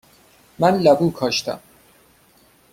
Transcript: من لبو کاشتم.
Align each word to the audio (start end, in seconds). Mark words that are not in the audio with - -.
من 0.59 0.77
لبو 0.83 1.11
کاشتم. 1.11 1.59